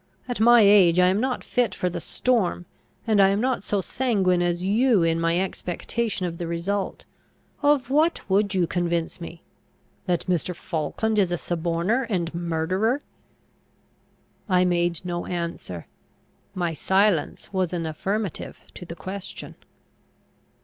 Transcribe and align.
At 0.27 0.39
my 0.39 0.61
age 0.61 0.97
I 0.97 1.09
am 1.09 1.19
not 1.19 1.43
fit 1.43 1.75
for 1.75 1.87
the 1.87 1.99
storm; 1.99 2.65
and 3.05 3.21
I 3.21 3.29
am 3.29 3.39
not 3.39 3.61
so 3.61 3.81
sanguine 3.81 4.41
as 4.41 4.65
you 4.65 5.03
in 5.03 5.19
my 5.21 5.37
expectation 5.39 6.25
of 6.25 6.39
the 6.39 6.47
result. 6.47 7.05
Of 7.61 7.91
what 7.91 8.27
would 8.27 8.55
you 8.55 8.65
convince 8.65 9.21
me? 9.21 9.43
That 10.07 10.25
Mr. 10.25 10.55
Falkland 10.55 11.19
is 11.19 11.31
a 11.31 11.37
suborner 11.37 12.07
and 12.09 12.33
murderer?" 12.33 13.03
I 14.49 14.65
made 14.65 15.01
no 15.05 15.27
answer. 15.27 15.85
My 16.55 16.73
silence 16.73 17.53
was 17.53 17.71
an 17.71 17.85
affirmative 17.85 18.59
to 18.73 18.85
the 18.87 18.95
question. 18.95 19.53